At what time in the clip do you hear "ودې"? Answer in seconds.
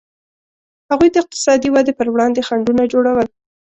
1.71-1.93